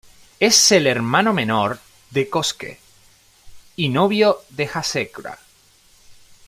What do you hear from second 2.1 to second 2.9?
Kōsuke